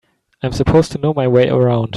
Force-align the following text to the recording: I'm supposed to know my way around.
I'm 0.41 0.51
supposed 0.51 0.91
to 0.93 0.97
know 0.97 1.13
my 1.13 1.27
way 1.27 1.47
around. 1.47 1.89